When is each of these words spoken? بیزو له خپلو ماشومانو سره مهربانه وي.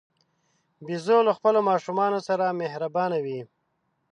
بیزو 0.85 1.17
له 1.27 1.31
خپلو 1.37 1.59
ماشومانو 1.69 2.19
سره 2.27 2.57
مهربانه 2.61 3.17
وي. 3.25 3.41